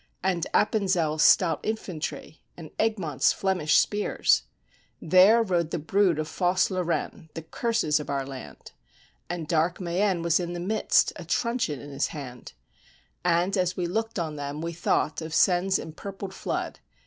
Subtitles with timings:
[0.23, 4.41] And Appenzel's stout infantry, and Egmont's Flemish spears.
[4.99, 8.71] There rode the brood of false Lorraine, the curses of our land!
[9.29, 12.53] And dark Mayenne was in the midst, a truncheon in his hand;
[13.23, 16.79] And, as we looked on them, we thought of Seine's em purpled flood.